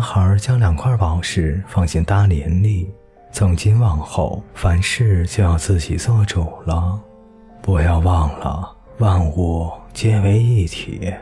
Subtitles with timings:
[0.00, 2.90] 男孩将两块宝石放进大林里。
[3.32, 6.98] 从今往后，凡事就要自己做主了。
[7.60, 11.12] 不要忘了，万物皆为一体。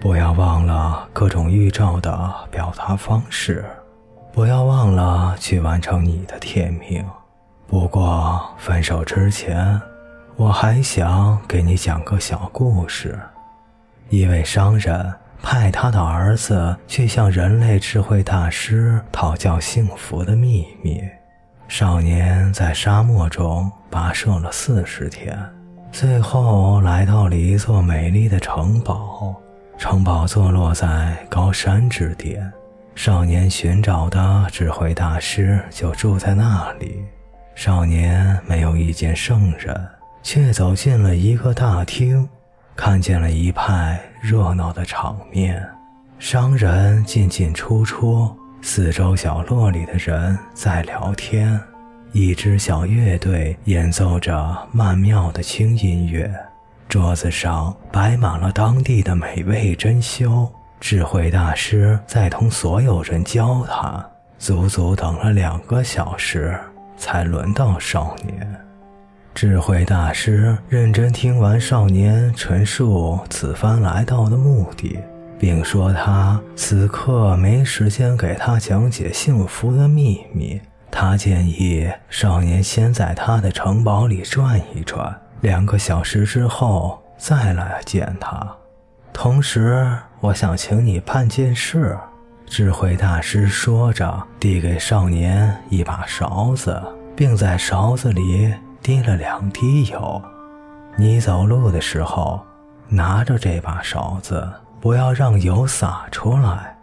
[0.00, 3.64] 不要忘了各种预兆的表达方式。
[4.32, 7.04] 不要忘了去完成你的天命。
[7.66, 9.80] 不过，分手之前，
[10.36, 13.18] 我还想给你讲个小故事。
[14.10, 21.02] 一位商人派他的儿子去向人类智慧大师讨教幸福的秘密。
[21.68, 25.38] 少年在沙漠中跋涉了四十天，
[25.92, 29.34] 最后来到了一座美丽的城堡。
[29.76, 32.52] 城堡坐落在高山之巅，
[32.96, 37.04] 少年寻找的智慧大师就住在那里。
[37.54, 39.88] 少年没有遇见圣人，
[40.22, 42.28] 却走进了一个大厅，
[42.78, 45.60] 看见了一派热闹的场面，
[46.20, 48.32] 商人进进出出。
[48.62, 51.60] 四周角落里的人在聊天，
[52.12, 56.32] 一支小乐队演奏着曼妙的轻音乐，
[56.88, 60.48] 桌子上摆满了当地的美味珍馐。
[60.78, 66.56] 智慧大师在同所有人交谈，足足等了两个小时，
[66.96, 68.47] 才轮到少年。
[69.40, 74.98] 智慧大师认真听完少年陈述此番来到的目的。
[75.38, 80.60] 并说他此刻没时间给他讲解幸福的秘密。
[80.90, 88.44] 他建议少年先在他的城堡里转一转，两个小时之后再来见他。
[89.12, 91.96] 同时，我想请你办件事。
[92.44, 96.82] 智慧大师说着，递给少年一把勺子，
[97.14, 98.52] 并在勺子里
[98.88, 100.22] 滴了两滴油。
[100.96, 102.40] 你走路的时候，
[102.88, 104.50] 拿着这把勺子。
[104.80, 106.74] 不要让油洒出来。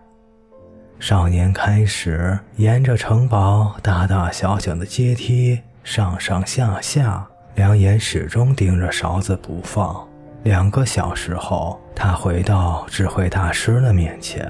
[0.99, 10.07] 少年开始沿着城堡大大小小的阶梯上上下下，两眼始终盯着勺子不放。
[10.43, 14.47] 两个小时后，他回到智慧大师的面前。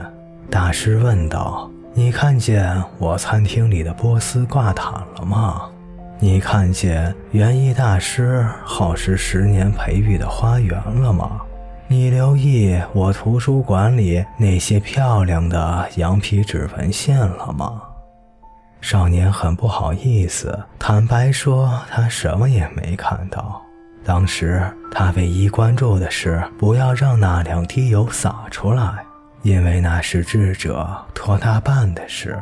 [0.50, 5.70] 大师问道：“你看见我餐厅里的波斯挂毯了吗？
[6.20, 11.42] 你看见园艺大师耗时十年培育的花园了吗？”
[11.88, 17.80] 你留意我图书馆里那些漂亮的羊皮纸纹线了吗？
[18.82, 23.62] 少年很不好意思，坦白说他什么也没看到。
[24.04, 29.06] 当时他唯一关注的是不要让那两滴油洒出来，
[29.44, 32.36] 因为那是智者托他办的事。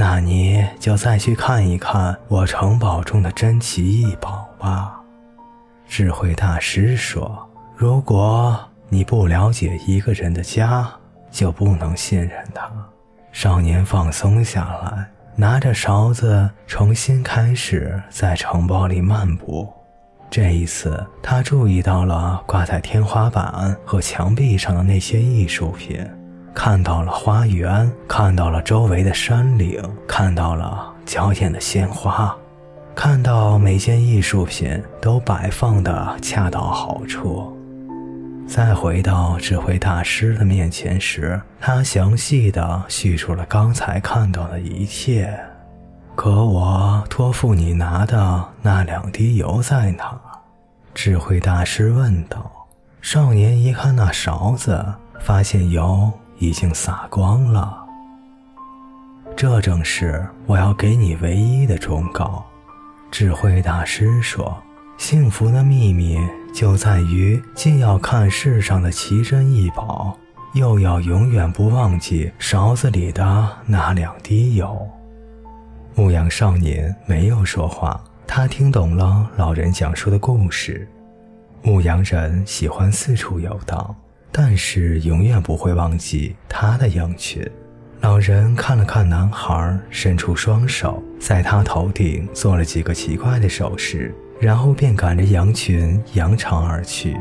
[0.00, 4.94] 那你就再去看一看我城堡中的珍奇异宝吧。”
[5.88, 7.44] 智慧大师说。
[7.76, 10.88] 如果你不了解一个人的家，
[11.30, 12.68] 就不能信任他。
[13.30, 19.72] 少年放松下来，拿着勺子重新开始在城堡里漫步。
[20.28, 26.04] 这一次，他注意到了挂在天花板和墙壁上的那些艺术品，
[26.54, 32.36] 看到了花园，看到了周围的山岭，看到了娇艳的鲜花，
[32.94, 37.56] 看到每件艺术品都摆放的恰到好处。
[38.46, 45.38] 再回到智慧大师的面前时，他详细的叙述了刚才看到的一切。
[46.16, 50.18] 可我托付你拿的那两滴油在哪？
[50.94, 52.50] 智慧大师问道。
[53.00, 54.84] 少年一看那勺子，
[55.20, 57.84] 发现油已经洒光了。
[59.36, 62.44] 这正是我要给你唯一的忠告。
[63.10, 64.56] 智慧大师说
[64.98, 66.18] ：“幸福的秘密。”
[66.50, 70.16] 就在于既要看世上的奇珍异宝，
[70.54, 74.88] 又要永远不忘记勺子里的那两滴油。
[75.94, 80.88] 牧羊少年没有说话，他听懂了老人讲述的故事。
[81.62, 83.94] 牧羊人喜欢四处游荡，
[84.30, 87.48] 但是永远不会忘记他的羊群。
[88.00, 94.14] 老人看了看男孩，伸出双手，在他头顶做了几个奇怪的手势。
[94.40, 97.16] 然后便赶着羊群扬长而去。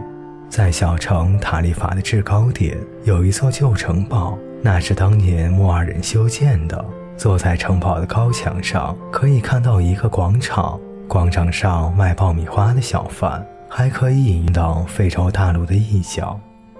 [0.51, 6.85] 在小城塔利法的制高点，有一座旧城堡，那是当年莫尔人修建的。
[7.17, 16.39] 坐在城堡的高墙上，可以看到一个广场，广场上卖爆米花的小贩，还可以引到非洲大陆的一角。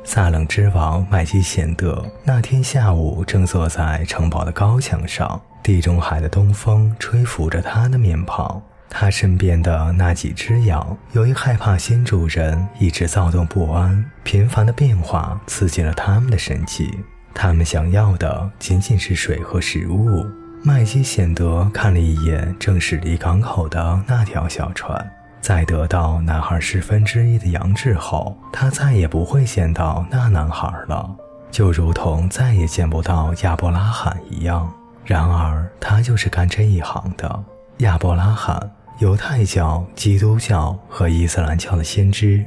[0.10, 8.62] 萨冷之王麦基贤德那天下午正坐在城堡的高墙上，地中海的东风吹拂着他的面庞。
[8.90, 16.90] 他身边的那几只羊，由于害怕新主人一直躁动不安，频繁的变化刺激了他们的神经。
[17.34, 20.26] 他们想要的仅仅是水和食物。
[20.64, 25.12] 麦基显德看了一眼正驶离港口的那条小船，
[25.48, 31.10] 在得到男孩十分之一的羊脂后，他再也不会见到那男孩了，
[31.50, 34.70] 就如同再也见不到亚伯拉罕一样。
[35.06, 37.44] 然而，他就是干这一行的。
[37.78, 38.60] 亚伯拉罕，
[39.00, 42.46] 犹太教、基督教和伊斯兰教的先知。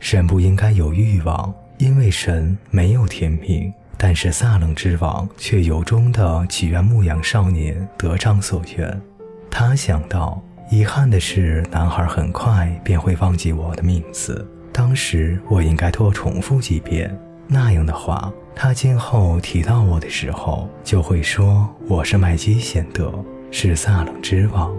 [0.00, 3.72] 神不应该有欲望，因为神没有天命。
[3.96, 9.00] 但是撒冷之王却由衷地祈愿牧羊少年得偿所愿。
[9.48, 14.46] 他想到，遗憾的是，男孩很快便会忘记我的名字。
[14.72, 17.12] 当时我应该多重复几遍，
[17.48, 23.12] 那样的话，他今后提到我的时候，就会说我是麦基显德，
[23.50, 24.72] 是撒冷之王。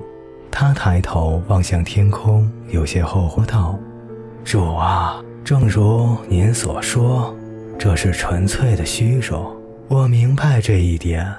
[0.49, 3.77] 他抬头望向天空，有些后悔道
[4.45, 7.35] ：“主啊，正如您所说。”
[7.77, 9.53] 这是纯粹的虚荣，
[9.89, 11.29] 我明白这一点。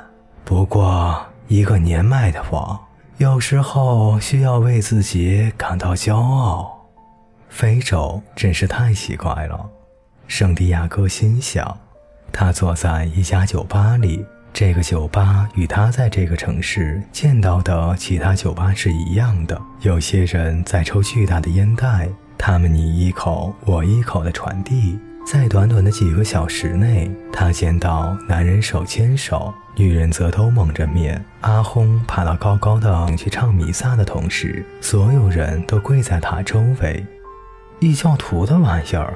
[0.45, 1.17] 不过，
[1.49, 2.79] 一个年迈的王，
[3.19, 6.89] 有时候需要为自己感到骄傲。
[7.49, 9.69] 非洲真是太奇怪了，
[10.27, 11.77] 圣地亚哥心想。
[12.33, 14.25] 他坐在一家酒吧里，
[14.55, 19.61] 这个酒吧与他在这个城市见到的其他酒吧是一样的。
[19.83, 24.99] 有些人在抽巨大的烟袋，他们你一口我一口的传递。
[25.25, 31.25] 在短短的几个小时内，他见到男人手牵手，女人则都蒙着面。
[31.41, 37.05] 阿轰爬到高高的去唱弥撒的同时，所有人都跪在他周围。
[37.81, 39.15] 异教徒的玩意儿，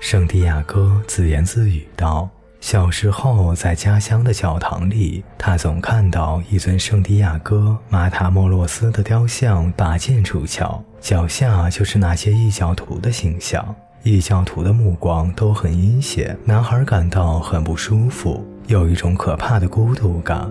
[0.00, 2.30] 圣地亚哥自言自语道
[2.60, 20.50] ：“小时候在家乡的教堂里，他总看到一尊圣地亚哥马塔莫洛斯的雕像拔剑出鞘，脚下就是那些异教徒的形象。”异教徒的目光都很阴险，男孩感到很不舒服，有一种可怕的孤独感。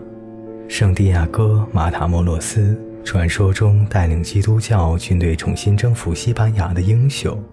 [0.68, 7.44] 圣地亚哥·马塔莫洛斯，传说中带领基督教军队重新征服西班牙的英雄。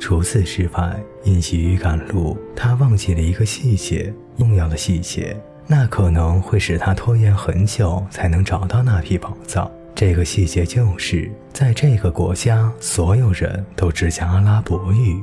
[0.00, 5.36] 除此之外，因急于赶路，他忘记了一个细节，重要的细节，
[5.66, 9.70] 那可能会使他拖延很久才能找到那批宝藏。
[9.94, 15.22] 这个细节就是，在这个国家，所有人都只讲阿拉伯语。